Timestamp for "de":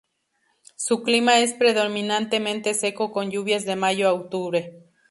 3.65-3.75